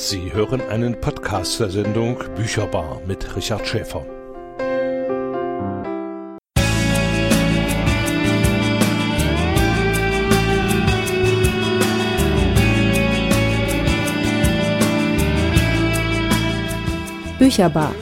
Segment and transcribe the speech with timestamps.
[0.00, 4.06] Sie hören einen Podcast der Sendung Bücherbar mit Richard Schäfer.
[17.40, 17.92] Bücherbar.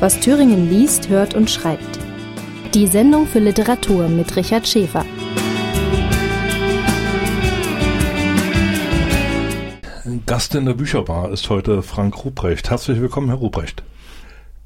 [0.00, 2.00] Was Thüringen liest, hört und schreibt.
[2.74, 5.06] Die Sendung für Literatur mit Richard Schäfer.
[10.34, 12.68] Gast in der Bücherbar ist heute Frank Ruprecht.
[12.68, 13.84] Herzlich willkommen, Herr Ruprecht.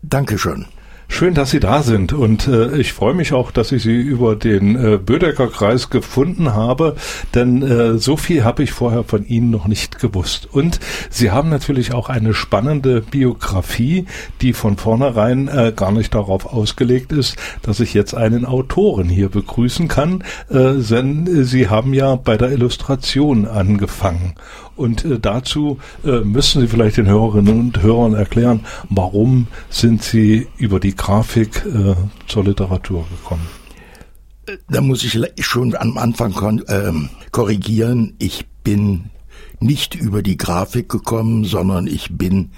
[0.01, 0.65] Dankeschön.
[1.11, 4.37] Schön, dass Sie da sind und äh, ich freue mich auch, dass ich Sie über
[4.37, 6.95] den äh, Bödecker Kreis gefunden habe,
[7.35, 10.47] denn äh, so viel habe ich vorher von Ihnen noch nicht gewusst.
[10.53, 10.79] Und
[11.11, 14.05] Sie haben natürlich auch eine spannende Biografie,
[14.43, 19.31] die von vornherein äh, gar nicht darauf ausgelegt ist, dass ich jetzt einen Autoren hier
[19.31, 24.35] begrüßen kann, äh, denn Sie haben ja bei der Illustration angefangen.
[24.79, 30.47] Und äh, dazu äh, müssen Sie vielleicht den Hörerinnen und Hörern erklären, warum sind Sie
[30.57, 31.95] über die Grafik äh,
[32.27, 33.49] zur Literatur gekommen?
[34.69, 38.15] Da muss ich schon am Anfang ähm, korrigieren.
[38.19, 39.11] Ich bin
[39.61, 42.51] nicht über die Grafik gekommen, sondern ich bin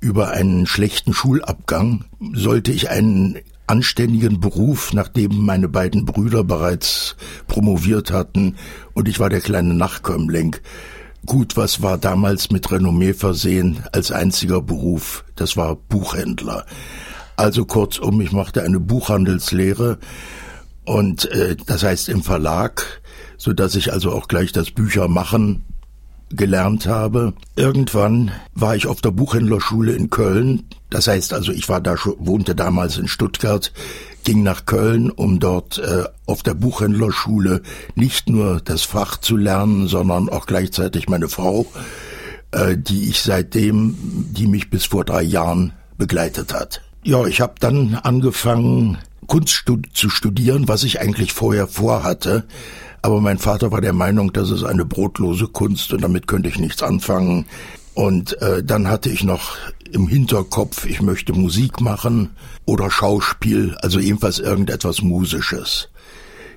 [0.00, 2.04] über einen schlechten Schulabgang.
[2.32, 8.56] Sollte ich einen anständigen Beruf, nachdem meine beiden Brüder bereits promoviert hatten
[8.92, 10.56] und ich war der kleine Nachkömmling,
[11.26, 15.24] Gut, was war damals mit Renommee versehen als einziger Beruf?
[15.36, 16.66] Das war Buchhändler.
[17.36, 19.98] Also kurzum, ich machte eine Buchhandelslehre
[20.84, 23.00] und äh, das heißt im Verlag,
[23.36, 25.64] so dass ich also auch gleich das Büchermachen
[26.30, 27.34] gelernt habe.
[27.56, 30.64] Irgendwann war ich auf der Buchhändlerschule in Köln.
[30.90, 33.72] Das heißt also, ich war da wohnte damals in Stuttgart,
[34.24, 37.62] ging nach Köln, um dort äh, auf der Buchhändlerschule
[37.94, 41.66] nicht nur das Fach zu lernen, sondern auch gleichzeitig meine Frau,
[42.52, 43.96] äh, die ich seitdem,
[44.32, 46.83] die mich bis vor drei Jahren begleitet hat.
[47.04, 52.44] Ja, ich habe dann angefangen, Kunst zu studieren, was ich eigentlich vorher vorhatte.
[53.02, 56.58] Aber mein Vater war der Meinung, das ist eine brotlose Kunst und damit könnte ich
[56.58, 57.44] nichts anfangen.
[57.92, 59.56] Und äh, dann hatte ich noch
[59.92, 62.30] im Hinterkopf, ich möchte Musik machen
[62.64, 65.90] oder Schauspiel, also ebenfalls irgendetwas Musisches.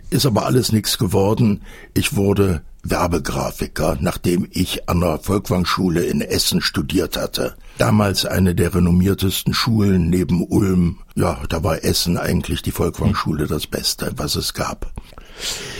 [0.10, 1.62] Ist aber alles nichts geworden.
[1.94, 7.58] Ich wurde Werbegrafiker, nachdem ich an der Volkwangschule in Essen studiert hatte.
[7.78, 10.98] Damals eine der renommiertesten Schulen neben Ulm.
[11.16, 14.92] Ja, da war Essen eigentlich die Volkwangschule das Beste, was es gab.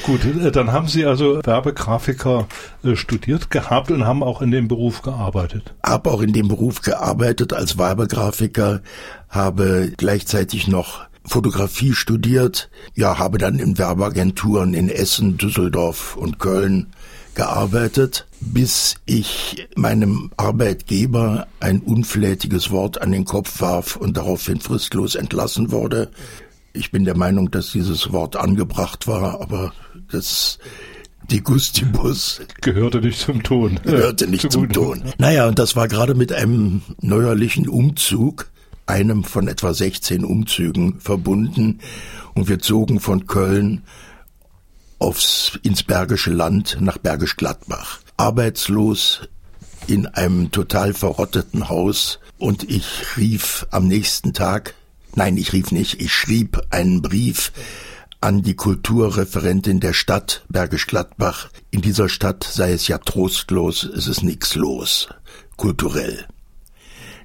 [0.04, 2.48] Gut, äh, dann haben Sie also Werbegrafiker
[2.84, 5.74] äh, studiert gehabt und haben auch in dem Beruf gearbeitet.
[5.84, 8.82] Habe auch in dem Beruf gearbeitet als Werbegrafiker,
[9.30, 16.88] habe gleichzeitig noch Fotografie studiert, ja, habe dann in Werbeagenturen in Essen, Düsseldorf und Köln
[17.38, 25.14] gearbeitet, bis ich meinem Arbeitgeber ein unflätiges Wort an den Kopf warf und daraufhin fristlos
[25.14, 26.10] entlassen wurde.
[26.74, 29.72] Ich bin der Meinung, dass dieses Wort angebracht war, aber
[30.12, 30.58] das
[31.30, 33.80] die Gustibus gehörte nicht zum Ton.
[33.84, 35.04] Gehörte nicht zum Ton.
[35.20, 38.50] Naja, und das war gerade mit einem neuerlichen Umzug,
[38.88, 41.82] einem von etwa 16 Umzügen verbunden.
[42.34, 43.84] Und wir zogen von Köln
[45.00, 48.00] aufs, ins Bergische Land nach Bergisch Gladbach.
[48.18, 49.28] Arbeitslos
[49.88, 54.74] in einem total verrotteten Haus und ich rief am nächsten Tag
[55.18, 57.52] Nein, ich rief nicht, ich schrieb einen Brief
[58.22, 61.50] an die Kulturreferentin der Stadt Bergisch Gladbach.
[61.72, 65.10] In dieser Stadt sei es ja trostlos, es ist nichts los,
[65.56, 66.28] kulturell.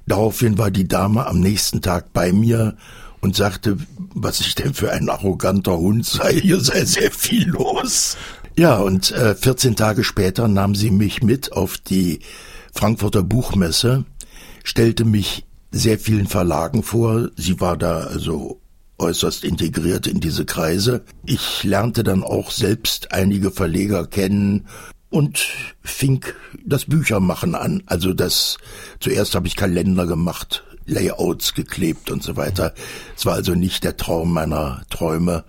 [0.07, 2.77] Daraufhin war die Dame am nächsten Tag bei mir
[3.23, 3.77] und sagte,
[4.13, 8.17] was ich denn für ein arroganter Hund sei, hier sei sehr viel los.
[8.57, 12.19] Ja, und äh, 14 Tage später nahm sie mich mit auf die
[12.73, 14.03] Frankfurter Buchmesse,
[14.65, 17.29] stellte mich sehr vielen Verlagen vor.
[17.37, 18.59] Sie war da also
[18.97, 21.05] äußerst integriert in diese Kreise.
[21.25, 24.67] Ich lernte dann auch selbst einige Verleger kennen
[25.09, 25.47] und
[25.81, 26.25] fing
[26.65, 27.83] das Büchermachen an.
[27.85, 28.57] Also das
[28.99, 32.73] zuerst habe ich Kalender gemacht, Layouts geklebt und so weiter.
[33.15, 35.43] Es war also nicht der Traum meiner Träume.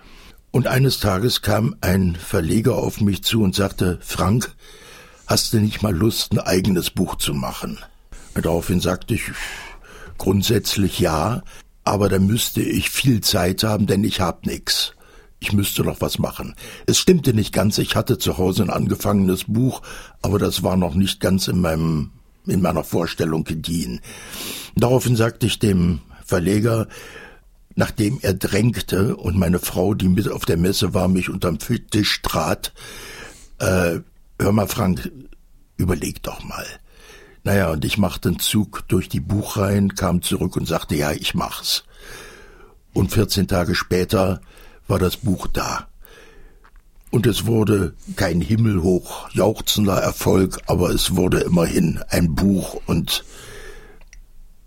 [0.50, 4.54] Und eines Tages kam ein Verleger auf mich zu und sagte, Frank,
[5.26, 7.78] hast du nicht mal Lust, ein eigenes Buch zu machen?
[8.34, 9.32] Und daraufhin sagte ich,
[10.18, 11.42] Grundsätzlich ja,
[11.84, 14.94] aber da müsste ich viel Zeit haben, denn ich hab nix.
[15.40, 16.54] Ich müsste noch was machen.
[16.86, 19.82] Es stimmte nicht ganz, ich hatte zu Hause ein angefangenes Buch,
[20.22, 22.12] aber das war noch nicht ganz in meinem
[22.46, 24.00] in meiner Vorstellung gediehen.
[24.76, 26.88] Daraufhin sagte ich dem Verleger,
[27.74, 32.22] nachdem er drängte und meine Frau, die mit auf der Messe war, mich unterm Tisch
[32.22, 32.72] trat,
[33.58, 34.00] äh,
[34.38, 35.10] hör mal Frank,
[35.76, 36.66] überleg doch mal
[37.42, 41.34] Naja, und ich machte einen Zug durch die Buchreihen, kam zurück und sagte, ja, ich
[41.34, 41.84] mach's.
[42.94, 44.40] Und 14 Tage später
[44.86, 45.88] war das Buch da.
[47.14, 53.24] Und es wurde kein himmelhoch jauchzender Erfolg, aber es wurde immerhin ein Buch und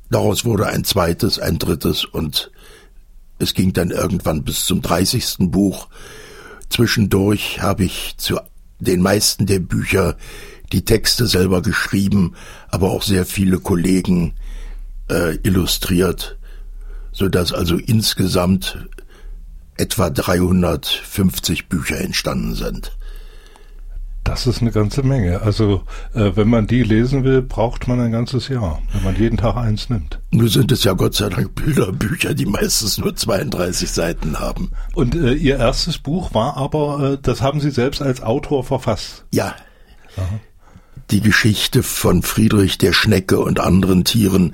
[0.09, 2.49] daraus wurde ein zweites, ein drittes und
[3.37, 5.51] es ging dann irgendwann bis zum 30.
[5.51, 5.89] Buch.
[6.69, 8.39] Zwischendurch habe ich zu
[8.79, 10.15] den meisten der Bücher
[10.71, 12.33] die Texte selber geschrieben,
[12.69, 14.35] aber auch sehr viele Kollegen
[15.09, 16.37] äh, illustriert,
[17.11, 18.87] so dass also insgesamt
[19.77, 22.97] etwa 350 Bücher entstanden sind.
[24.27, 25.41] Das ist eine ganze Menge.
[25.41, 25.83] Also
[26.13, 29.55] äh, wenn man die lesen will, braucht man ein ganzes Jahr, wenn man jeden Tag
[29.55, 30.19] eins nimmt.
[30.31, 34.71] Nur sind es ja Gott sei Dank Bilderbücher, die meistens nur 32 Seiten haben.
[34.93, 39.23] Und äh, Ihr erstes Buch war aber, äh, das haben Sie selbst als Autor verfasst.
[39.33, 39.55] Ja.
[40.17, 40.39] Aha.
[41.09, 44.53] Die Geschichte von Friedrich der Schnecke und anderen Tieren,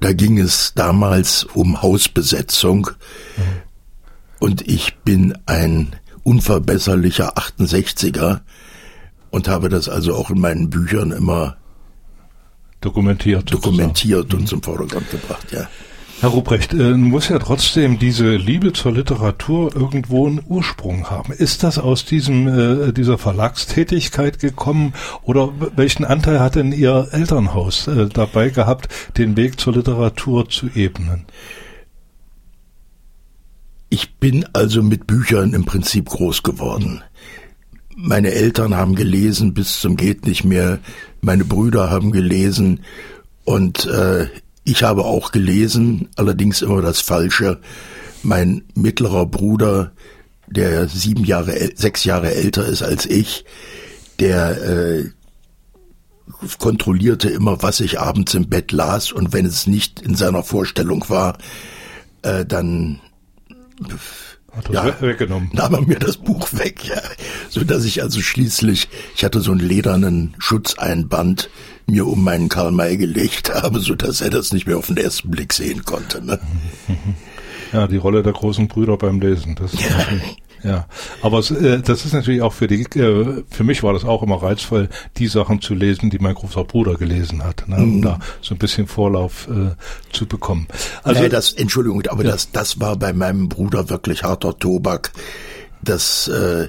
[0.00, 2.90] da ging es damals um Hausbesetzung.
[3.38, 3.42] Mhm.
[4.38, 8.40] Und ich bin ein unverbesserlicher 68er
[9.30, 11.56] und habe das also auch in meinen Büchern immer
[12.80, 14.46] dokumentiert, dokumentiert und mhm.
[14.46, 15.68] zum Vordergrund gebracht, ja.
[16.20, 21.34] Herr Ruprecht, äh, muss ja trotzdem diese Liebe zur Literatur irgendwo einen Ursprung haben.
[21.34, 24.94] Ist das aus diesem äh, dieser Verlagstätigkeit gekommen
[25.24, 30.70] oder welchen Anteil hat denn Ihr Elternhaus äh, dabei gehabt, den Weg zur Literatur zu
[30.74, 31.26] ebnen?
[33.88, 37.02] Ich bin also mit Büchern im Prinzip groß geworden.
[37.96, 40.80] Meine Eltern haben gelesen bis zum geht nicht mehr.
[41.20, 42.80] Meine Brüder haben gelesen
[43.44, 44.28] und äh,
[44.64, 47.60] ich habe auch gelesen, allerdings immer das Falsche.
[48.22, 49.92] Mein mittlerer Bruder,
[50.48, 53.44] der sieben Jahre, sechs Jahre älter ist als ich,
[54.18, 55.04] der äh,
[56.58, 61.08] kontrollierte immer, was ich abends im Bett las und wenn es nicht in seiner Vorstellung
[61.08, 61.38] war,
[62.22, 63.00] äh, dann
[64.52, 65.50] hat ja, weggenommen.
[65.52, 67.00] nahm er mir das Buch weg, ja.
[67.50, 71.50] So dass ich also schließlich, ich hatte so einen ledernen Schutzeinband
[71.86, 74.96] mir um meinen Karl May gelegt habe, so dass er das nicht mehr auf den
[74.96, 76.24] ersten Blick sehen konnte.
[76.24, 76.40] Ne?
[77.72, 79.54] Ja, die Rolle der großen Brüder beim Lesen.
[79.56, 80.06] Das ist ja.
[80.66, 80.86] Ja,
[81.22, 84.22] aber es, äh, das ist natürlich auch für die, äh, für mich war das auch
[84.22, 88.02] immer reizvoll, die Sachen zu lesen, die mein großer Bruder gelesen hat, ne, um mhm.
[88.02, 89.76] da so ein bisschen Vorlauf äh,
[90.12, 90.66] zu bekommen.
[91.04, 92.32] Also nee, das, Entschuldigung, aber ja.
[92.32, 95.12] das, das war bei meinem Bruder wirklich harter Tobak.
[95.82, 96.68] Das äh,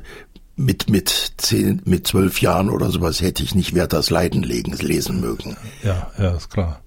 [0.56, 5.22] mit mit zehn, mit zwölf Jahren oder sowas hätte ich nicht Werthers Leiden legen, lesen
[5.22, 5.56] mögen.
[5.84, 6.82] Ja, ja, ist klar.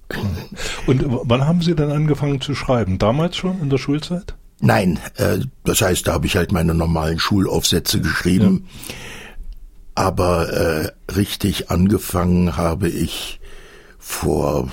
[0.86, 2.98] Und wann haben Sie denn angefangen zu schreiben?
[2.98, 4.34] Damals schon in der Schulzeit?
[4.60, 8.66] Nein, äh, das heißt, da habe ich halt meine normalen Schulaufsätze geschrieben.
[8.88, 8.94] Ja.
[9.94, 13.40] Aber äh, richtig angefangen habe ich
[13.98, 14.70] vor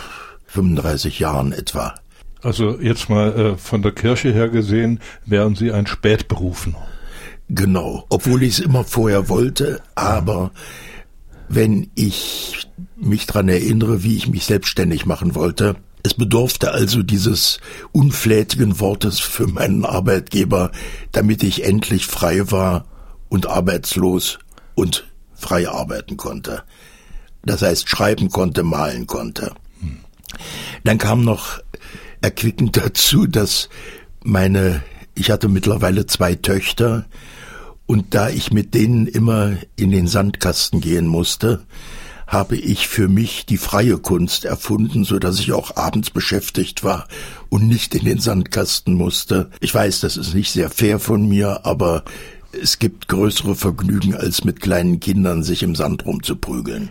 [0.48, 1.96] 35 Jahren etwa.
[2.42, 6.76] Also jetzt mal äh, von der Kirche her gesehen, wären Sie ein Spätberufen.
[7.50, 10.52] Genau, obwohl ich es immer vorher wollte, aber
[11.48, 12.68] wenn ich
[12.98, 17.60] mich dran erinnere, wie ich mich selbstständig machen wollte, es bedurfte also dieses
[17.92, 20.72] unflätigen Wortes für meinen Arbeitgeber,
[21.12, 22.86] damit ich endlich frei war
[23.28, 24.40] und arbeitslos
[24.74, 26.64] und frei arbeiten konnte.
[27.44, 29.54] Das heißt, schreiben konnte, malen konnte.
[30.86, 31.60] Dann kam noch
[32.22, 33.68] erquickend dazu, dass
[34.24, 37.06] meine, ich hatte mittlerweile zwei Töchter,
[37.86, 41.66] und da ich mit denen immer in den Sandkasten gehen musste,
[42.28, 47.08] habe ich für mich die freie Kunst erfunden, so dass ich auch abends beschäftigt war
[47.50, 49.50] und nicht in den Sandkasten musste.
[49.62, 52.04] Ich weiß, das ist nicht sehr fair von mir, aber
[52.62, 56.90] es gibt größere Vergnügen, als mit kleinen Kindern sich im Sand rumzuprügeln.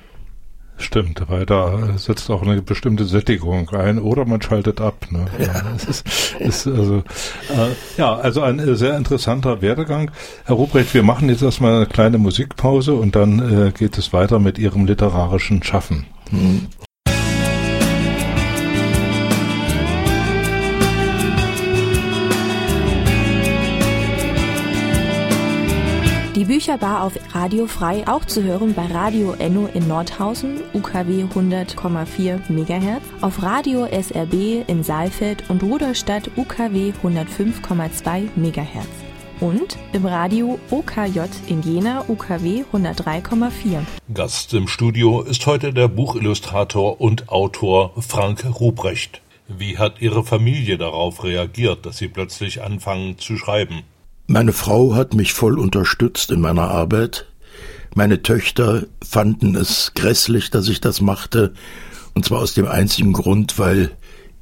[0.79, 5.07] Stimmt, weil da setzt auch eine bestimmte Sättigung ein oder man schaltet ab.
[5.11, 5.27] Ne?
[5.39, 5.63] Ja.
[5.89, 6.05] Ist,
[6.39, 10.11] ist also, äh, ja, also ein äh, sehr interessanter Werdegang.
[10.45, 14.39] Herr Ruprecht, wir machen jetzt erstmal eine kleine Musikpause und dann äh, geht es weiter
[14.39, 16.07] mit Ihrem literarischen Schaffen.
[16.31, 16.67] Mhm.
[26.57, 33.03] Bücherbar auf Radio Frei auch zu hören bei Radio Enno in Nordhausen, UKW 100,4 MHz,
[33.21, 38.89] auf Radio SRB in Saalfeld und Ruderstadt UKW 105,2 MHz
[39.41, 43.81] und im Radio OKJ in Jena UKW 103,4.
[44.15, 49.21] Gast im Studio ist heute der Buchillustrator und Autor Frank Ruprecht.
[49.47, 53.83] Wie hat Ihre Familie darauf reagiert, dass Sie plötzlich anfangen zu schreiben?
[54.27, 57.27] Meine Frau hat mich voll unterstützt in meiner Arbeit.
[57.95, 61.55] Meine Töchter fanden es grässlich, dass ich das machte.
[62.15, 63.93] Und zwar aus dem einzigen Grund, weil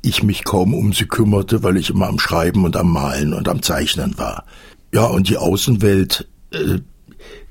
[0.01, 3.49] ich mich kaum um sie kümmerte, weil ich immer am Schreiben und am Malen und
[3.49, 4.45] am Zeichnen war.
[4.93, 6.79] Ja, und die Außenwelt, äh,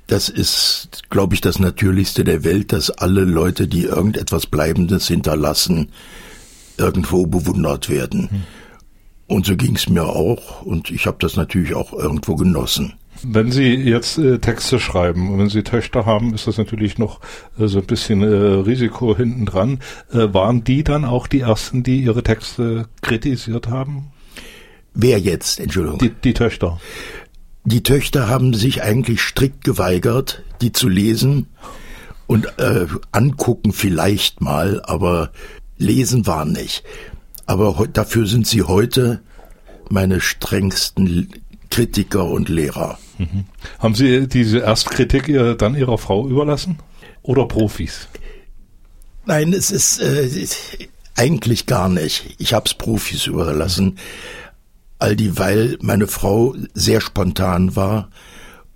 [0.07, 5.89] das ist, glaube ich, das Natürlichste der Welt, dass alle Leute, die irgendetwas Bleibendes hinterlassen,
[6.77, 8.45] irgendwo bewundert werden.
[9.27, 12.93] Und so ging es mir auch und ich habe das natürlich auch irgendwo genossen.
[13.25, 17.21] Wenn Sie jetzt äh, Texte schreiben und wenn Sie Töchter haben, ist das natürlich noch
[17.57, 19.79] äh, so ein bisschen äh, Risiko hinten dran.
[20.11, 24.11] Äh, waren die dann auch die ersten, die ihre Texte kritisiert haben?
[24.93, 25.99] Wer jetzt, Entschuldigung?
[25.99, 26.79] Die, die Töchter.
[27.63, 31.47] Die Töchter haben sich eigentlich strikt geweigert, die zu lesen
[32.27, 35.31] und äh, angucken vielleicht mal, aber
[35.77, 36.83] lesen war nicht.
[37.45, 39.21] Aber dafür sind sie heute
[39.89, 41.29] meine strengsten
[41.69, 42.97] Kritiker und Lehrer.
[43.17, 43.45] Mhm.
[43.79, 46.77] Haben Sie diese Erstkritik äh, dann Ihrer Frau überlassen
[47.21, 48.07] oder Profis?
[49.25, 50.47] Nein, es ist äh,
[51.15, 52.35] eigentlich gar nicht.
[52.37, 53.97] Ich habe es Profis überlassen,
[54.99, 58.09] all die, weil meine Frau sehr spontan war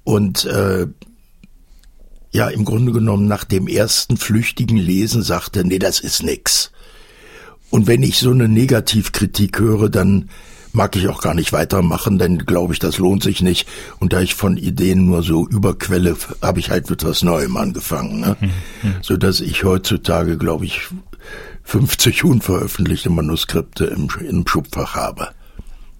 [0.04, 0.88] und äh,
[2.32, 6.72] ja im Grunde genommen nach dem ersten flüchtigen Lesen sagte, nee, das ist nix.
[7.70, 10.30] Und wenn ich so eine Negativkritik höre, dann
[10.74, 13.68] mag ich auch gar nicht weitermachen, denn glaube ich, das lohnt sich nicht.
[14.00, 18.20] Und da ich von Ideen nur so überquelle, habe ich halt mit was Neuem angefangen.
[18.20, 18.38] Ne?
[18.40, 18.94] Mhm.
[19.02, 20.88] So dass ich heutzutage, glaube ich,
[21.64, 25.30] 50 unveröffentlichte Manuskripte im, im Schubfach habe.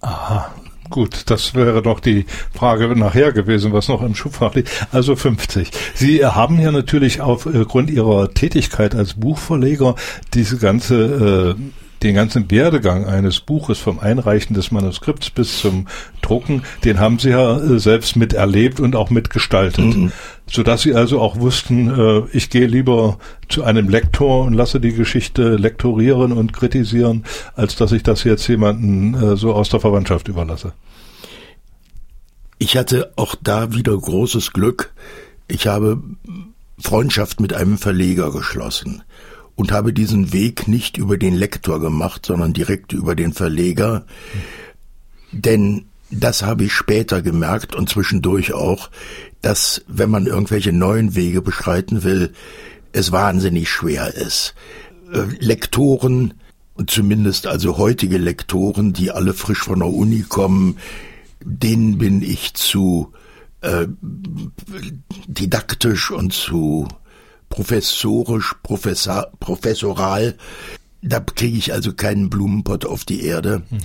[0.00, 0.50] Aha.
[0.90, 4.70] Gut, das wäre doch die Frage nachher gewesen, was noch im Schubfach liegt.
[4.92, 5.70] Also 50.
[5.94, 9.94] Sie haben ja natürlich aufgrund Ihrer Tätigkeit als Buchverleger
[10.34, 11.62] diese ganze äh,
[12.02, 15.86] den ganzen Werdegang eines Buches vom Einreichen des Manuskripts bis zum
[16.22, 19.96] Drucken, den haben Sie ja äh, selbst miterlebt und auch mitgestaltet.
[19.96, 20.12] Mhm.
[20.50, 24.92] Sodass Sie also auch wussten, äh, ich gehe lieber zu einem Lektor und lasse die
[24.92, 27.24] Geschichte lektorieren und kritisieren,
[27.54, 30.72] als dass ich das jetzt jemanden äh, so aus der Verwandtschaft überlasse.
[32.58, 34.92] Ich hatte auch da wieder großes Glück.
[35.46, 36.02] Ich habe
[36.78, 39.02] Freundschaft mit einem Verleger geschlossen
[39.58, 44.06] und habe diesen Weg nicht über den Lektor gemacht, sondern direkt über den Verleger.
[45.32, 48.88] Denn das habe ich später gemerkt und zwischendurch auch,
[49.42, 52.32] dass wenn man irgendwelche neuen Wege beschreiten will,
[52.92, 54.54] es wahnsinnig schwer ist.
[55.12, 56.34] Äh, Lektoren,
[56.86, 60.78] zumindest also heutige Lektoren, die alle frisch von der Uni kommen,
[61.42, 63.12] denen bin ich zu
[63.62, 63.88] äh,
[65.26, 66.86] didaktisch und zu
[67.48, 70.36] professorisch, professor, professoral.
[71.02, 73.62] Da kriege ich also keinen Blumenpott auf die Erde.
[73.70, 73.78] Mhm.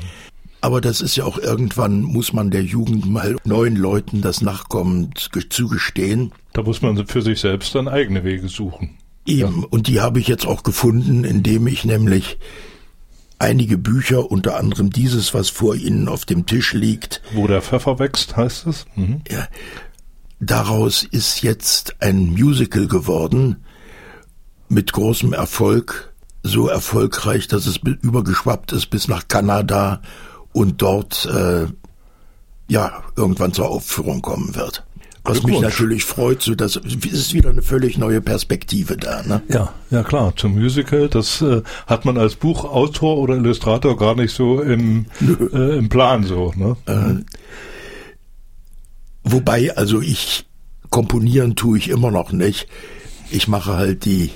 [0.62, 5.12] Aber das ist ja auch irgendwann, muss man der Jugend mal neuen Leuten das Nachkommen
[5.50, 6.32] zugestehen.
[6.54, 8.98] Da muss man für sich selbst dann eigene Wege suchen.
[9.26, 9.68] Eben, ja.
[9.70, 12.38] und die habe ich jetzt auch gefunden, indem ich nämlich
[13.40, 17.22] einige Bücher, unter anderem dieses, was vor Ihnen auf dem Tisch liegt.
[17.34, 18.86] Wo der Pfeffer wächst, heißt es?
[18.96, 19.22] Mhm.
[19.30, 19.48] Ja,
[20.46, 23.64] Daraus ist jetzt ein Musical geworden
[24.68, 30.02] mit großem Erfolg, so erfolgreich, dass es übergeschwappt ist bis nach Kanada
[30.52, 31.68] und dort äh,
[32.68, 34.86] ja irgendwann zur Aufführung kommen wird.
[35.24, 39.24] Was mich natürlich freut, so dass es ist wieder eine völlig neue Perspektive da.
[39.24, 39.42] Ne?
[39.48, 40.34] Ja, ja klar.
[40.36, 45.78] Zum Musical, das äh, hat man als Buchautor oder Illustrator gar nicht so im, äh,
[45.78, 46.52] im Plan so.
[46.58, 46.76] Ne?
[46.88, 47.24] Äh,
[49.24, 50.46] Wobei, also ich
[50.90, 52.68] komponieren tue ich immer noch nicht.
[53.32, 54.30] Ich mache halt die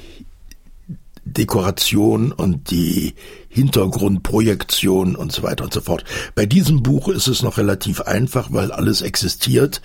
[1.24, 3.14] Dekoration und die
[3.50, 6.04] Hintergrundprojektion und so weiter und so fort.
[6.36, 9.82] Bei diesem Buch ist es noch relativ einfach, weil alles existiert.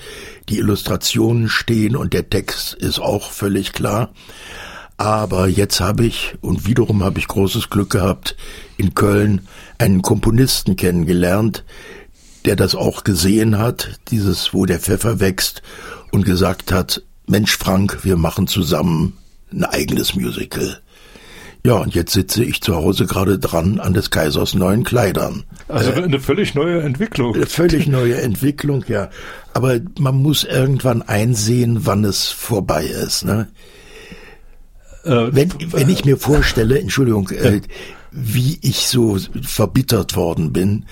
[0.49, 4.12] Die Illustrationen stehen und der Text ist auch völlig klar.
[4.97, 8.37] Aber jetzt habe ich, und wiederum habe ich großes Glück gehabt,
[8.76, 11.64] in Köln einen Komponisten kennengelernt,
[12.42, 15.62] der das auch gesehen hat, dieses, wo der Pfeffer wächst,
[16.11, 19.16] und gesagt hat, Mensch Frank, wir machen zusammen
[19.52, 20.80] ein eigenes Musical.
[21.64, 25.44] Ja, und jetzt sitze ich zu Hause gerade dran an des Kaisers neuen Kleidern.
[25.68, 27.34] Also äh, eine völlig neue Entwicklung.
[27.34, 29.11] Eine völlig neue Entwicklung, ja.
[29.54, 33.25] Aber man muss irgendwann einsehen, wann es vorbei ist.
[33.25, 33.49] Ne?
[35.04, 37.61] Äh, wenn, wenn ich mir vorstelle, Entschuldigung, äh,
[38.11, 40.87] wie ich so verbittert worden bin,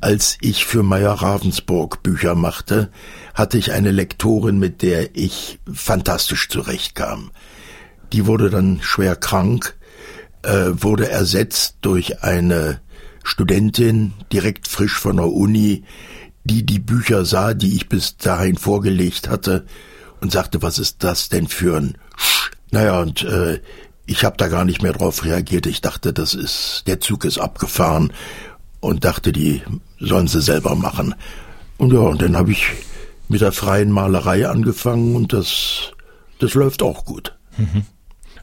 [0.00, 2.90] als ich für Meyer Ravensburg Bücher machte,
[3.34, 7.30] hatte ich eine Lektorin, mit der ich fantastisch zurechtkam.
[8.12, 9.76] Die wurde dann schwer krank,
[10.42, 12.80] äh, wurde ersetzt durch eine
[13.22, 15.84] Studentin, direkt frisch von der Uni,
[16.44, 19.66] die die Bücher sah, die ich bis dahin vorgelegt hatte
[20.20, 23.60] und sagte, was ist das denn für ein Sch Naja, und äh,
[24.06, 25.66] ich habe da gar nicht mehr drauf reagiert.
[25.66, 28.12] Ich dachte, das ist, der Zug ist abgefahren
[28.80, 29.62] und dachte, die
[29.98, 31.14] sollen sie selber machen.
[31.78, 32.66] Und ja, und dann habe ich
[33.28, 35.92] mit der freien Malerei angefangen und das,
[36.38, 37.36] das läuft auch gut.
[37.56, 37.84] Mhm.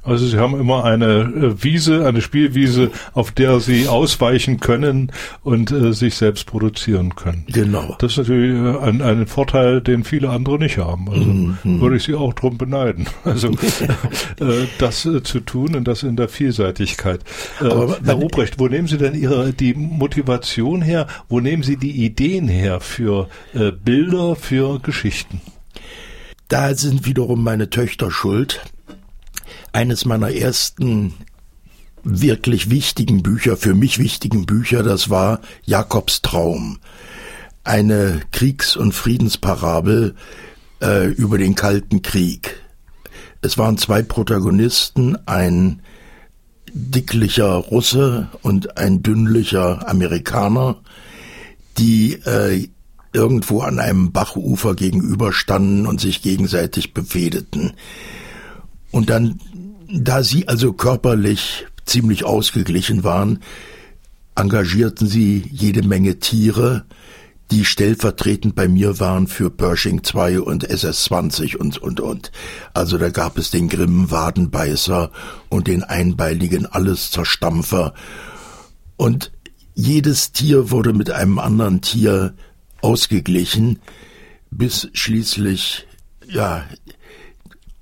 [0.08, 5.12] Also Sie haben immer eine äh, Wiese, eine Spielwiese, auf der Sie ausweichen können
[5.44, 7.44] und äh, sich selbst produzieren können.
[7.48, 7.96] Genau.
[8.00, 11.10] Das ist natürlich äh, ein, ein Vorteil, den viele andere nicht haben.
[11.10, 11.82] Also mhm.
[11.82, 13.08] würde ich Sie auch drum beneiden.
[13.28, 13.50] Also
[14.40, 17.26] äh, das äh, zu tun und das in der Vielseitigkeit.
[17.60, 21.08] Äh, Aber, Herr Ruprecht, wo nehmen Sie denn Ihre die Motivation her?
[21.28, 23.28] Wo nehmen Sie die Ideen her für
[23.84, 25.42] Bilder, für Geschichten?
[26.48, 28.62] Da sind wiederum meine Töchter schuld
[29.78, 31.14] eines meiner ersten
[32.04, 36.80] wirklich wichtigen Bücher, für mich wichtigen Bücher, das war Jakobs Traum.
[37.64, 40.16] Eine Kriegs- und Friedensparabel
[40.82, 42.60] äh, über den Kalten Krieg.
[43.42, 45.84] Es waren zwei Protagonisten, ein
[46.74, 50.78] dicklicher Russe und ein dünnlicher Amerikaner,
[51.78, 52.68] die äh,
[53.14, 57.74] irgendwo an einem Bachufer gegenüberstanden und sich gegenseitig befehdeten.
[58.90, 59.40] Und dann
[59.90, 63.40] da sie also körperlich ziemlich ausgeglichen waren,
[64.36, 66.86] engagierten sie jede Menge Tiere,
[67.50, 72.32] die stellvertretend bei mir waren für Pershing 2 und SS-20 und, und, und.
[72.74, 75.12] Also da gab es den grimmen Wadenbeißer
[75.48, 77.94] und den einbeinigen Alleszerstampfer.
[78.98, 79.32] Und
[79.76, 82.34] jedes Tier wurde mit einem anderen Tier
[82.82, 83.80] ausgeglichen,
[84.52, 85.88] bis schließlich,
[86.28, 86.66] ja,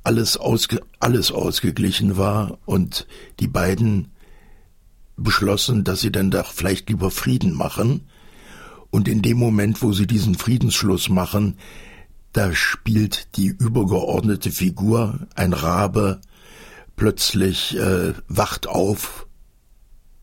[0.06, 3.08] alles, ausge, alles ausgeglichen war und
[3.40, 4.12] die beiden
[5.18, 8.08] beschlossen, dass sie dann doch vielleicht lieber Frieden machen.
[8.92, 11.58] Und in dem Moment, wo sie diesen Friedensschluss machen,
[12.34, 16.22] da spielt die übergeordnete Figur, ein Rabe,
[16.96, 19.28] plötzlich äh, wacht auf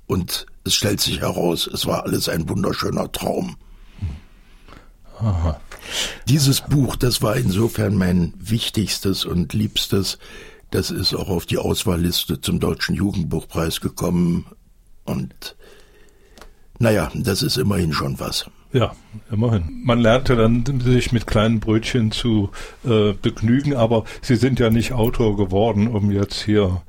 [0.07, 3.57] und es stellt sich heraus, es war alles ein wunderschöner Traum.
[5.19, 5.61] Aha.
[6.29, 10.19] Dieses Buch, das war insofern mein wichtigstes und liebstes.
[10.71, 14.47] Das ist auch auf die Auswahlliste zum Deutschen Jugendbuchpreis gekommen.
[15.05, 15.57] Und
[16.79, 18.47] naja, das ist immerhin schon was.
[18.73, 18.97] Ja,
[19.31, 19.83] immerhin.
[19.85, 22.51] Man lernte dann, sich mit kleinen Brötchen zu
[22.85, 26.83] äh, begnügen, aber Sie sind ja nicht Autor geworden, um jetzt hier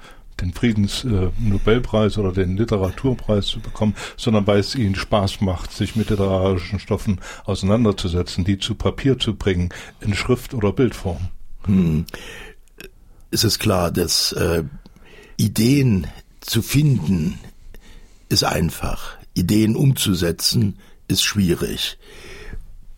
[0.43, 5.95] den Friedensnobelpreis äh, oder den Literaturpreis zu bekommen, sondern weil es ihnen Spaß macht, sich
[5.95, 9.69] mit literarischen Stoffen auseinanderzusetzen, die zu Papier zu bringen,
[10.01, 11.29] in Schrift oder Bildform.
[11.65, 12.05] Hm.
[13.31, 14.63] Es ist klar, dass äh,
[15.37, 16.07] Ideen
[16.41, 17.39] zu finden
[18.29, 19.17] ist einfach.
[19.33, 20.77] Ideen umzusetzen
[21.07, 21.97] ist schwierig.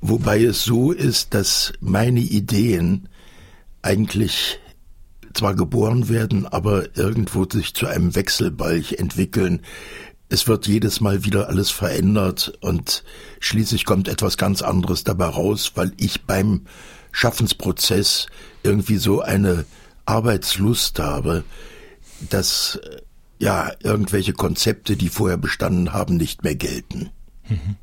[0.01, 3.07] Wobei es so ist, dass meine Ideen
[3.81, 4.59] eigentlich
[5.35, 9.61] zwar geboren werden, aber irgendwo sich zu einem Wechselbalg entwickeln.
[10.29, 13.03] Es wird jedes Mal wieder alles verändert und
[13.39, 16.61] schließlich kommt etwas ganz anderes dabei raus, weil ich beim
[17.11, 18.27] Schaffensprozess
[18.63, 19.65] irgendwie so eine
[20.05, 21.43] Arbeitslust habe,
[22.29, 22.79] dass
[23.37, 27.09] ja irgendwelche Konzepte, die vorher bestanden haben, nicht mehr gelten.
[27.47, 27.75] Mhm.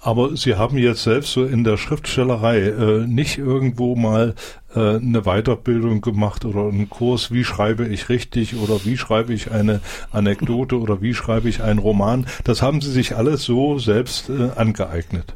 [0.00, 4.34] Aber Sie haben jetzt selbst so in der Schriftstellerei äh, nicht irgendwo mal
[4.74, 9.50] äh, eine Weiterbildung gemacht oder einen Kurs, wie schreibe ich richtig oder wie schreibe ich
[9.50, 9.80] eine
[10.10, 12.26] Anekdote oder wie schreibe ich einen Roman.
[12.44, 15.34] Das haben Sie sich alles so selbst äh, angeeignet.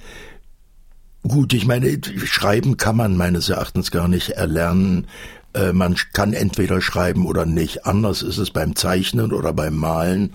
[1.27, 5.07] Gut, ich meine, schreiben kann man meines Erachtens gar nicht erlernen.
[5.55, 7.87] Äh, man kann entweder schreiben oder nicht.
[7.87, 10.33] Anders ist es beim Zeichnen oder beim Malen.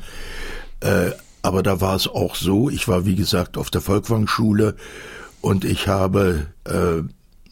[0.79, 4.75] Äh, aber da war es auch so, ich war wie gesagt auf der Volkwang-Schule
[5.41, 7.01] und ich habe äh,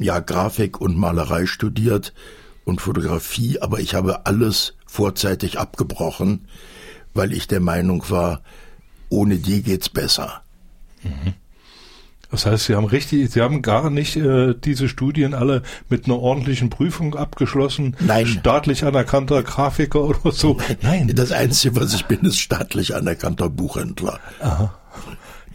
[0.04, 2.14] ja Grafik und Malerei studiert
[2.66, 6.48] und Fotografie, aber ich habe alles vorzeitig abgebrochen,
[7.14, 8.42] weil ich der Meinung war,
[9.10, 10.42] ohne die geht's besser.
[11.04, 11.34] Mhm.
[12.30, 16.20] Das heißt, Sie haben richtig, Sie haben gar nicht äh, diese Studien alle mit einer
[16.20, 17.96] ordentlichen Prüfung abgeschlossen.
[18.00, 18.26] Nein.
[18.28, 20.58] Staatlich anerkannter Grafiker oder so.
[20.82, 21.12] Nein.
[21.16, 24.20] Das Einzige, was ich bin, ist staatlich anerkannter Buchhändler.
[24.42, 24.78] Aha.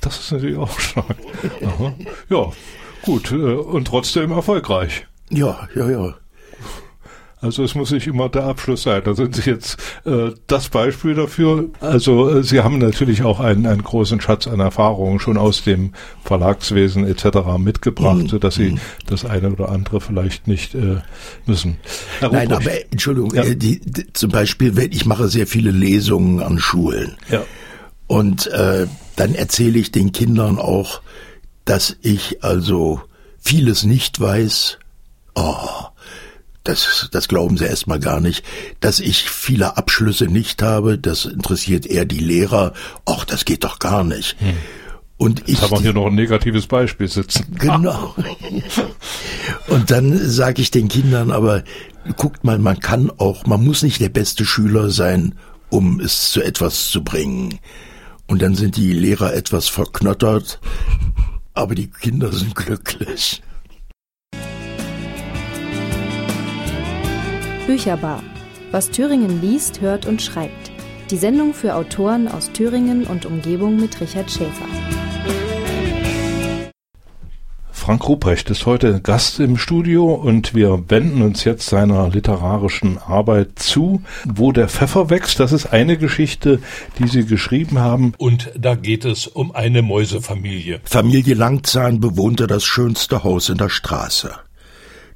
[0.01, 1.17] Das ist natürlich auch stark.
[1.65, 1.95] Aha.
[2.31, 2.51] Ja,
[3.03, 3.33] gut.
[3.33, 5.07] Äh, und trotzdem erfolgreich.
[5.31, 6.15] Ja, ja, ja.
[7.43, 9.03] Also es muss nicht immer der Abschluss sein.
[9.05, 11.71] Da sind Sie jetzt äh, das Beispiel dafür.
[11.81, 15.93] Also äh, Sie haben natürlich auch einen, einen großen Schatz an Erfahrungen schon aus dem
[16.23, 17.59] Verlagswesen etc.
[17.59, 18.29] mitgebracht, mhm.
[18.29, 18.81] sodass Sie mhm.
[19.07, 20.99] das eine oder andere vielleicht nicht äh,
[21.45, 21.79] müssen.
[22.21, 23.43] Herr Nein, aber Entschuldigung, ja.
[23.43, 27.17] Äh, die, die, zum Beispiel, ich mache sehr viele Lesungen an Schulen.
[27.29, 27.43] Ja.
[28.07, 31.03] Und äh, dann erzähle ich den Kindern auch,
[31.65, 33.01] dass ich also
[33.41, 34.79] vieles nicht weiß.
[35.35, 35.57] Oh,
[36.65, 38.45] das, das glauben Sie erstmal gar nicht.
[38.81, 42.73] Dass ich viele Abschlüsse nicht habe, das interessiert eher die Lehrer.
[43.05, 44.41] Ach, das geht doch gar nicht.
[44.41, 44.57] Hm.
[45.17, 47.55] Und ich haben wir hier noch ein negatives Beispiel sitzen.
[47.59, 48.15] Genau.
[49.69, 51.63] Und dann sage ich den Kindern, aber
[52.17, 55.37] guckt mal, man kann auch, man muss nicht der beste Schüler sein,
[55.71, 57.61] um es zu etwas zu bringen.
[58.27, 60.61] Und dann sind die Lehrer etwas verknottert,
[61.55, 63.43] aber die Kinder sind glücklich.
[67.73, 68.23] Bücherbar.
[68.71, 70.71] Was Thüringen liest, hört und schreibt.
[71.11, 74.67] Die Sendung für Autoren aus Thüringen und Umgebung mit Richard Schäfer.
[77.71, 83.59] Frank Ruprecht ist heute Gast im Studio und wir wenden uns jetzt seiner literarischen Arbeit
[83.59, 84.03] zu.
[84.27, 86.61] Wo der Pfeffer wächst, das ist eine Geschichte,
[86.99, 88.13] die Sie geschrieben haben.
[88.19, 90.83] Und da geht es um eine Mäusefamilie.
[90.85, 94.35] Familie Langzahn bewohnte das schönste Haus in der Straße.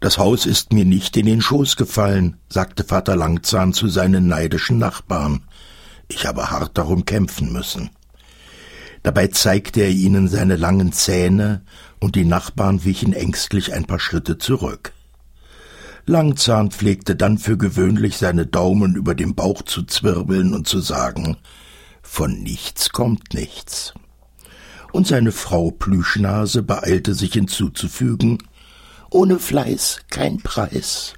[0.01, 4.79] Das Haus ist mir nicht in den Schoß gefallen, sagte Vater Langzahn zu seinen neidischen
[4.79, 5.43] Nachbarn.
[6.09, 7.91] Ich habe hart darum kämpfen müssen.
[9.03, 11.63] Dabei zeigte er ihnen seine langen Zähne,
[11.99, 14.93] und die Nachbarn wichen ängstlich ein paar Schritte zurück.
[16.05, 21.37] Langzahn pflegte dann für gewöhnlich seine Daumen über dem Bauch zu zwirbeln und zu sagen
[22.03, 23.95] Von nichts kommt nichts.
[24.93, 28.39] Und seine Frau Plüschnase beeilte sich hinzuzufügen
[29.11, 31.15] Ohne Fleiß kein Preis.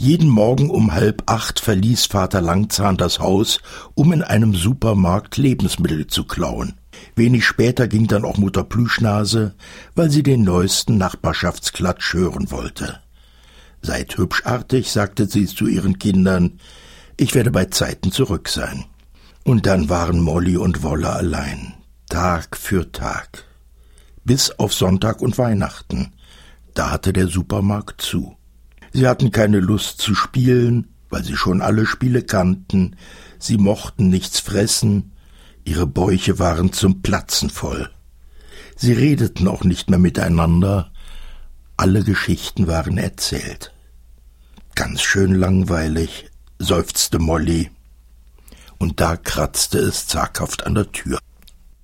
[0.00, 3.58] Jeden Morgen um halb acht verließ Vater Langzahn das Haus,
[3.94, 6.74] um in einem Supermarkt Lebensmittel zu klauen.
[7.16, 9.54] Wenig später ging dann auch Mutter Plüschnase,
[9.96, 13.00] weil sie den neuesten Nachbarschaftsklatsch hören wollte.
[13.82, 16.60] Seid hübschartig, sagte sie zu ihren Kindern,
[17.16, 18.84] ich werde bei Zeiten zurück sein.
[19.44, 21.74] Und dann waren Molly und Wolle allein,
[22.08, 23.47] Tag für Tag.
[24.28, 26.12] Bis auf Sonntag und Weihnachten.
[26.74, 28.36] Da hatte der Supermarkt zu.
[28.92, 32.96] Sie hatten keine Lust zu spielen, weil sie schon alle Spiele kannten,
[33.38, 35.12] sie mochten nichts fressen,
[35.64, 37.88] ihre Bäuche waren zum Platzen voll.
[38.76, 40.92] Sie redeten auch nicht mehr miteinander,
[41.78, 43.72] alle Geschichten waren erzählt.
[44.74, 47.70] Ganz schön langweilig, seufzte Molly,
[48.76, 51.18] und da kratzte es zaghaft an der Tür.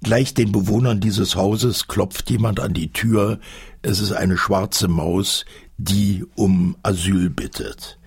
[0.04, 3.40] Gleich den Bewohnern dieses Hauses klopft jemand an die Tür,
[3.80, 5.46] es ist eine schwarze Maus,
[5.78, 7.98] die um Asyl bittet.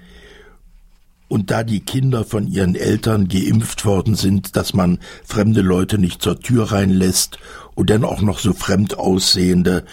[1.28, 6.22] Und da die Kinder von ihren Eltern geimpft worden sind, dass man fremde Leute nicht
[6.22, 7.40] zur Tür reinlässt
[7.74, 9.84] und dann auch noch so fremd aussehende,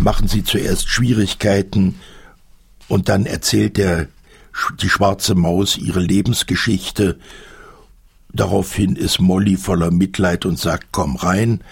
[0.00, 1.94] machen sie zuerst Schwierigkeiten
[2.88, 4.08] und dann erzählt der,
[4.82, 7.18] die schwarze Maus ihre Lebensgeschichte.
[8.32, 11.62] Daraufhin ist Molly voller Mitleid und sagt, komm rein,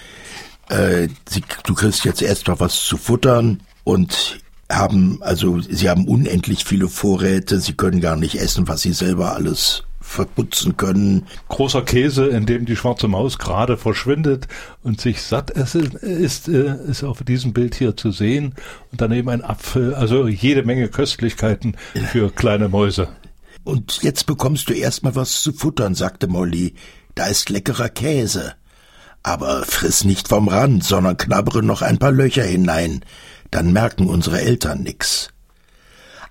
[0.68, 4.38] äh, sie, du kriegst jetzt erst mal was zu futtern und
[4.70, 9.34] haben, also sie haben unendlich viele Vorräte, sie können gar nicht essen, was sie selber
[9.34, 11.26] alles verputzen können.
[11.48, 14.48] Großer Käse, in dem die schwarze Maus gerade verschwindet
[14.82, 18.54] und sich satt ist, ist, äh, ist auf diesem Bild hier zu sehen.
[18.90, 21.76] Und daneben ein Apfel, also jede Menge Köstlichkeiten
[22.10, 23.08] für kleine Mäuse.
[23.64, 26.74] Und jetzt bekommst du erstmal was zu futtern, sagte Molly.
[27.14, 28.54] Da ist leckerer Käse.
[29.22, 33.04] Aber friss nicht vom Rand, sondern knabbere noch ein paar Löcher hinein
[33.50, 35.28] dann merken unsere Eltern nix.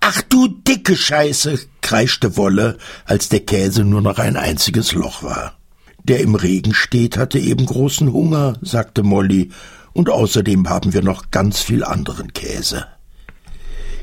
[0.01, 5.57] Ach du dicke Scheiße, kreischte Wolle, als der Käse nur noch ein einziges Loch war.
[6.03, 9.51] Der im Regen steht, hatte eben großen Hunger, sagte Molly,
[9.91, 12.85] und außerdem haben wir noch ganz viel anderen Käse.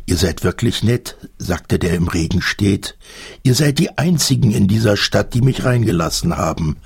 [0.07, 2.97] Ihr seid wirklich nett, sagte der im Regen steht.
[3.43, 6.77] Ihr seid die einzigen in dieser Stadt, die mich reingelassen haben.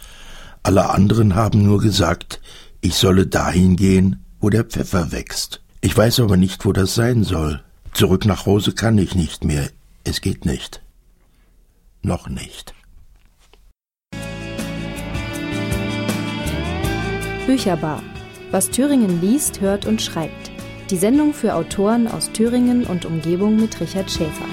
[0.62, 2.40] Alle anderen haben nur gesagt,
[2.80, 5.60] ich solle dahin gehen, wo der Pfeffer wächst.
[5.82, 7.62] Ich weiß aber nicht, wo das sein soll.
[7.92, 9.68] Zurück nach Hause kann ich nicht mehr.
[10.02, 10.82] Es geht nicht.
[12.02, 12.74] Noch nicht.
[17.46, 18.02] Bücherbar.
[18.50, 20.49] Was Thüringen liest, hört und schreibt.
[20.90, 24.44] Die Sendung für Autoren aus Thüringen und Umgebung mit Richard Schäfer.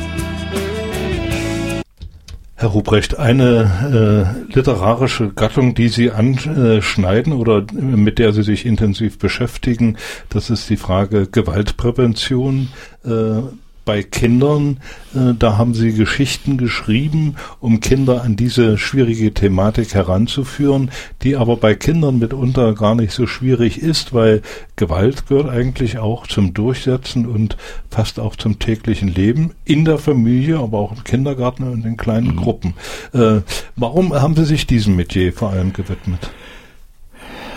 [2.53, 9.17] Herr Ruprecht, eine äh, literarische Gattung, die Sie anschneiden oder mit der Sie sich intensiv
[9.17, 9.97] beschäftigen,
[10.29, 12.69] das ist die Frage Gewaltprävention.
[13.03, 13.41] Äh,
[13.87, 14.81] bei Kindern,
[15.15, 20.91] äh, da haben Sie Geschichten geschrieben, um Kinder an diese schwierige Thematik heranzuführen,
[21.23, 24.41] die aber bei Kindern mitunter gar nicht so schwierig ist, weil
[24.75, 27.55] Gewalt gehört eigentlich auch zum Durchsetzen und
[27.89, 32.35] fast auch zum täglichen Leben in der Familie, aber auch im Kindergarten und in kleinen
[32.35, 32.35] mhm.
[32.35, 32.73] Gruppen.
[33.13, 33.39] Äh,
[33.77, 36.29] warum haben Sie sich diesem Metier vor allem gewidmet?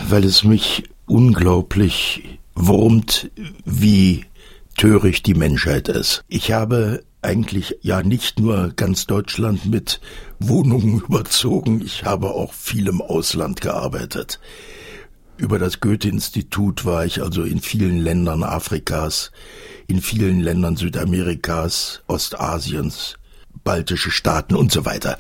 [0.09, 2.23] Weil es mich unglaublich
[2.55, 3.33] wurmt,
[3.65, 4.27] wie
[4.77, 6.25] töricht die Menschheit ist.
[6.29, 10.01] Ich habe eigentlich ja nicht nur ganz Deutschland mit
[10.39, 14.41] Wohnungen überzogen, ich habe auch viel im Ausland gearbeitet.
[15.37, 19.33] Über das Goethe-Institut war ich also in vielen Ländern Afrikas,
[19.87, 23.17] in vielen Ländern Südamerikas, Ostasiens,
[23.65, 25.17] baltische Staaten und so weiter.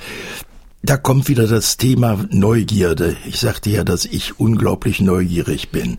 [0.82, 3.16] Da kommt wieder das Thema Neugierde.
[3.26, 5.98] Ich sagte ja, dass ich unglaublich neugierig bin.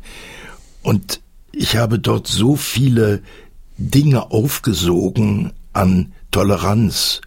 [0.84, 3.22] Und ich habe dort so viele
[3.78, 7.22] Dinge aufgesogen an Toleranz,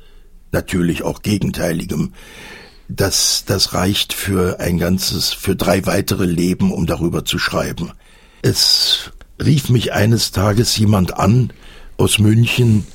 [0.53, 2.13] natürlich auch gegenteiligem,
[2.89, 7.93] das, das reicht für ein ganzes, für drei weitere Leben, um darüber zu schreiben.
[8.43, 9.11] Es
[9.43, 11.53] rief mich eines Tages jemand an
[11.97, 12.87] aus München.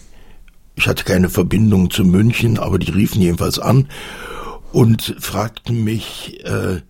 [0.75, 3.89] Ich hatte keine Verbindung zu München, aber die riefen jedenfalls an
[4.71, 6.81] und fragten mich, äh,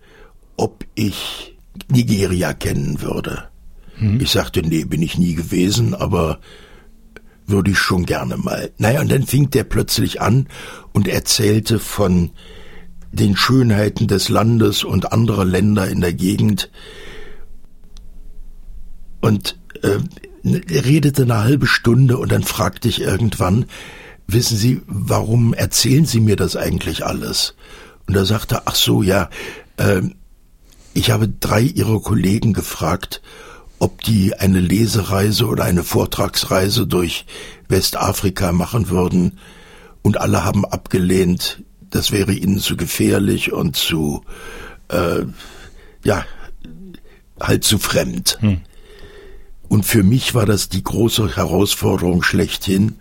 [0.56, 1.56] ob ich
[1.88, 3.49] Nigeria kennen würde.
[4.00, 4.20] Hm.
[4.20, 6.40] Ich sagte, nee, bin ich nie gewesen, aber
[7.46, 8.70] würde ich schon gerne mal.
[8.78, 10.48] Naja, und dann fing der plötzlich an
[10.92, 12.30] und erzählte von
[13.12, 16.70] den Schönheiten des Landes und anderer Länder in der Gegend.
[19.20, 19.98] Und äh,
[20.44, 23.66] er redete eine halbe Stunde und dann fragte ich irgendwann,
[24.26, 27.54] wissen Sie, warum erzählen Sie mir das eigentlich alles?
[28.06, 29.28] Und er sagte, ach so, ja,
[29.76, 30.02] äh,
[30.94, 33.22] ich habe drei Ihrer Kollegen gefragt,
[33.80, 37.26] ob die eine Lesereise oder eine Vortragsreise durch
[37.68, 39.38] Westafrika machen würden,
[40.02, 44.24] und alle haben abgelehnt, das wäre ihnen zu gefährlich und zu,
[44.88, 45.24] äh,
[46.04, 46.24] ja,
[47.40, 48.38] halt zu fremd.
[48.40, 48.60] Hm.
[49.68, 52.96] Und für mich war das die große Herausforderung schlechthin.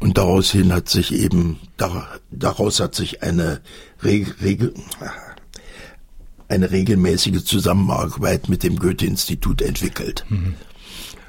[0.00, 1.58] Und daraus hin hat sich eben,
[2.30, 3.60] daraus hat sich eine
[4.02, 4.72] Regel,
[6.50, 10.24] eine regelmäßige Zusammenarbeit mit dem Goethe-Institut entwickelt.
[10.28, 10.54] Mhm.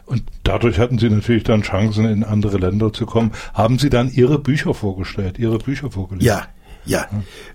[0.06, 3.32] Und dadurch hatten Sie natürlich dann Chancen, in andere Länder zu kommen.
[3.54, 6.28] Haben Sie dann Ihre Bücher vorgestellt, Ihre Bücher vorgelesen?
[6.28, 6.48] Ja,
[6.84, 7.08] ja,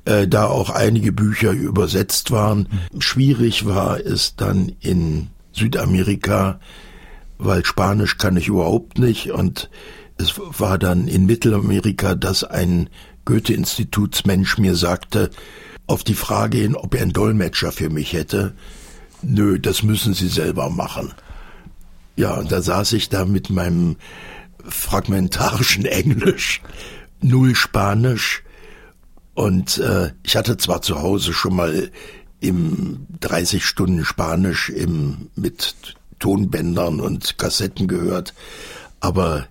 [0.05, 2.68] äh, da auch einige Bücher übersetzt waren.
[2.92, 3.00] Mhm.
[3.00, 6.61] Schwierig war es dann in Südamerika,
[7.37, 9.68] weil Spanisch kann ich überhaupt nicht und
[10.16, 12.88] es war dann in Mittelamerika, dass ein
[13.26, 15.31] Goethe-Institutsmensch mir sagte,
[15.87, 18.55] auf die Frage hin, ob er einen Dolmetscher für mich hätte,
[19.22, 21.12] nö, das müssen Sie selber machen.
[22.16, 23.96] Ja, und da saß ich da mit meinem
[24.66, 26.62] fragmentarischen Englisch,
[27.20, 28.42] null Spanisch,
[29.37, 31.90] und äh, ich hatte zwar zu Hause schon mal
[32.40, 35.75] im 30 Stunden Spanisch im, mit
[36.18, 38.33] Tonbändern und Kassetten gehört,
[38.99, 39.46] aber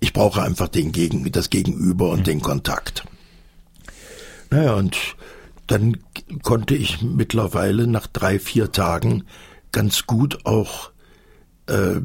[0.00, 2.24] ich brauche einfach den Gegen, das Gegenüber und mhm.
[2.24, 3.04] den Kontakt.
[4.50, 4.96] Naja, und
[5.68, 5.98] dann
[6.42, 9.24] konnte ich mittlerweile nach drei, vier Tagen
[9.70, 10.90] ganz gut auch
[11.66, 12.00] äh,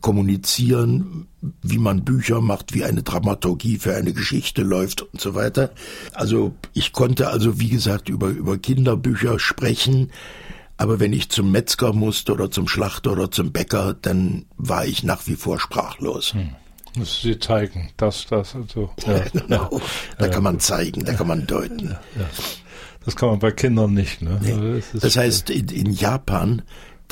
[0.00, 1.28] kommunizieren,
[1.62, 5.70] wie man Bücher macht, wie eine Dramaturgie für eine Geschichte läuft und so weiter.
[6.12, 10.10] Also ich konnte also, wie gesagt, über, über Kinderbücher sprechen,
[10.78, 15.04] aber wenn ich zum Metzger musste oder zum Schlachter oder zum Bäcker, dann war ich
[15.04, 16.32] nach wie vor sprachlos.
[16.32, 16.50] Hm.
[16.96, 18.90] Das Sie zeigen, das, das und so.
[19.06, 19.80] Ja, genau.
[20.18, 21.96] Da kann man zeigen, da kann man deuten.
[23.04, 24.22] Das kann man bei Kindern nicht.
[24.22, 24.38] Ne?
[24.42, 24.52] Nee.
[24.52, 26.62] Also das, heißt, in, in Japan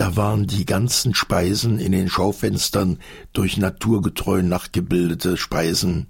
[0.00, 2.98] da waren die ganzen Speisen in den Schaufenstern
[3.34, 6.06] durch naturgetreu nachgebildete Speisen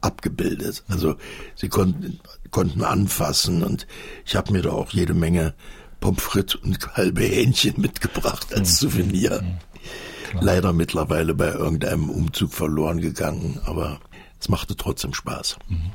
[0.00, 0.82] abgebildet.
[0.88, 1.16] Also
[1.54, 3.86] sie konnten, konnten anfassen und
[4.24, 5.52] ich habe mir da auch jede Menge
[6.00, 8.88] Pommes frites und halbe Hähnchen mitgebracht als hm.
[8.88, 9.42] Souvenir.
[9.42, 10.38] Mhm.
[10.40, 14.00] Leider mittlerweile bei irgendeinem Umzug verloren gegangen, aber
[14.40, 15.58] es machte trotzdem Spaß.
[15.68, 15.90] Mhm.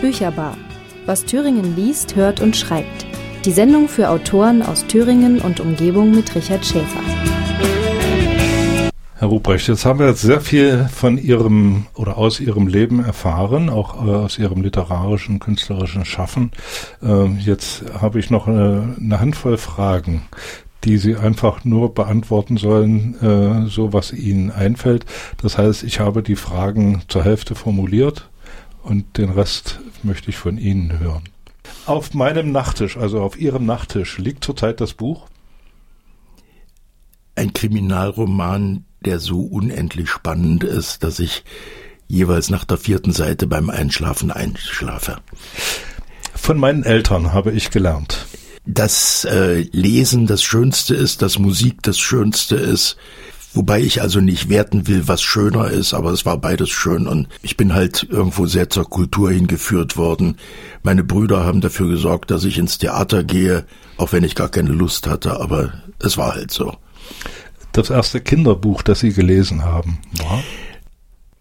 [0.00, 0.56] Bücherbar.
[1.06, 3.06] Was Thüringen liest, hört und schreibt.
[3.44, 7.00] Die Sendung für Autoren aus Thüringen und Umgebung mit Richard Schäfer.
[9.16, 13.70] Herr Ruprecht, jetzt haben wir jetzt sehr viel von Ihrem oder aus Ihrem Leben erfahren,
[13.70, 16.50] auch äh, aus Ihrem literarischen, künstlerischen Schaffen.
[17.02, 20.22] Ähm, jetzt habe ich noch eine, eine, Handvoll Fragen,
[20.84, 25.06] die Sie einfach nur beantworten sollen, äh, so was Ihnen einfällt.
[25.40, 28.28] Das heißt, ich habe die Fragen zur Hälfte formuliert
[28.84, 31.24] und den Rest möchte ich von Ihnen hören.
[31.86, 35.26] Auf meinem Nachttisch, also auf Ihrem Nachttisch, liegt zurzeit das Buch?
[37.34, 41.44] Ein Kriminalroman, der so unendlich spannend ist, dass ich
[42.06, 45.18] jeweils nach der vierten Seite beim Einschlafen einschlafe.
[46.34, 48.26] Von meinen Eltern habe ich gelernt.
[48.66, 52.96] Dass äh, Lesen das Schönste ist, dass Musik das Schönste ist,
[53.54, 57.28] Wobei ich also nicht werten will, was schöner ist, aber es war beides schön und
[57.40, 60.38] ich bin halt irgendwo sehr zur Kultur hingeführt worden.
[60.82, 63.64] Meine Brüder haben dafür gesorgt, dass ich ins Theater gehe,
[63.96, 66.74] auch wenn ich gar keine Lust hatte, aber es war halt so.
[67.70, 70.42] Das erste Kinderbuch, das Sie gelesen haben, war?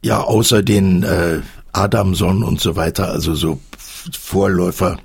[0.04, 1.39] Ja, außer den äh,
[1.71, 4.99] Adamson und so weiter, also so Vorläufer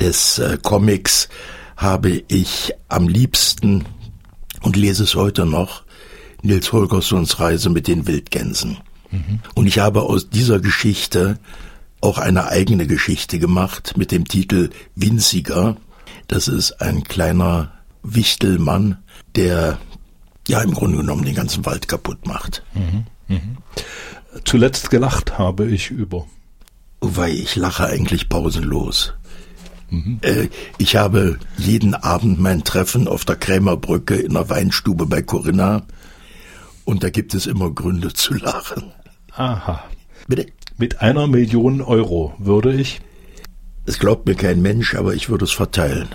[0.00, 1.28] des äh, Comics,
[1.76, 3.84] habe ich am liebsten
[4.62, 5.84] und lese es heute noch
[6.42, 8.78] Nils Holgerssons Reise mit den Wildgänsen.
[9.10, 9.40] Mhm.
[9.54, 11.38] Und ich habe aus dieser Geschichte
[12.00, 15.76] auch eine eigene Geschichte gemacht mit dem Titel Winziger.
[16.28, 17.72] Das ist ein kleiner
[18.02, 18.98] Wichtelmann,
[19.34, 19.78] der
[20.46, 22.62] ja im Grunde genommen den ganzen Wald kaputt macht.
[22.74, 23.04] Mhm.
[23.28, 23.56] Mhm.
[24.44, 26.26] Zuletzt gelacht habe ich über.
[27.00, 29.14] Weil ich lache eigentlich pausenlos.
[29.90, 30.18] Mhm.
[30.22, 30.48] Äh,
[30.78, 35.82] ich habe jeden Abend mein Treffen auf der Krämerbrücke in der Weinstube bei Corinna
[36.88, 38.92] und da gibt es immer Gründe zu lachen.
[39.32, 39.84] Aha.
[40.26, 40.46] Bitte?
[40.78, 43.02] Mit einer Million Euro würde ich.
[43.84, 46.08] Es glaubt mir kein Mensch, aber ich würde es verteilen.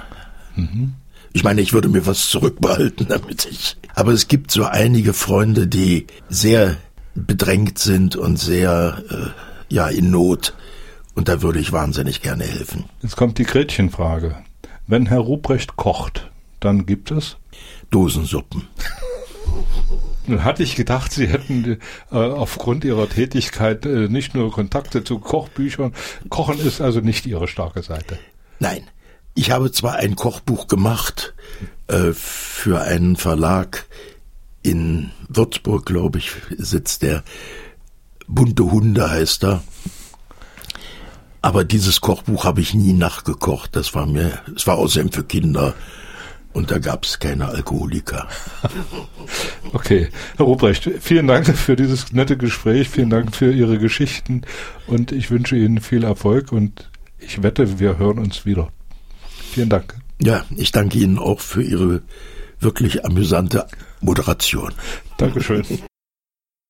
[0.55, 0.95] Mhm.
[1.31, 3.77] Ich meine, ich würde mir was zurückbehalten, damit ich.
[3.93, 6.77] Aber es gibt so einige Freunde, die sehr
[7.13, 10.55] bedrängt sind und sehr äh, ja in Not.
[11.13, 12.85] Und da würde ich wahnsinnig gerne helfen.
[13.03, 14.37] Jetzt kommt die Gretchenfrage.
[14.87, 17.37] Wenn Herr Ruprecht kocht, dann gibt es
[17.91, 18.63] Dosensuppen.
[20.27, 21.79] Nun hatte ich gedacht, Sie hätten
[22.11, 25.93] äh, aufgrund Ihrer Tätigkeit äh, nicht nur Kontakte zu Kochbüchern.
[26.29, 28.17] Kochen ist also nicht Ihre starke Seite.
[28.59, 28.83] Nein.
[29.35, 31.33] Ich habe zwar ein Kochbuch gemacht
[31.87, 33.85] äh, für einen Verlag
[34.61, 37.23] in Würzburg, glaube ich, sitzt der.
[38.27, 39.63] Bunte Hunde heißt er.
[41.41, 43.75] Aber dieses Kochbuch habe ich nie nachgekocht.
[43.75, 45.73] Das war mir, es war außerdem für Kinder.
[46.53, 48.27] Und da gab es keine Alkoholiker.
[49.71, 54.43] Okay, Herr Ruprecht, vielen Dank für dieses nette Gespräch, vielen Dank für Ihre Geschichten
[54.85, 58.71] und ich wünsche Ihnen viel Erfolg und ich wette, wir hören uns wieder.
[59.51, 59.95] Vielen Dank.
[60.21, 62.03] Ja, ich danke Ihnen auch für Ihre
[62.59, 63.65] wirklich amüsante
[64.01, 64.73] Moderation.
[65.17, 65.63] Dankeschön.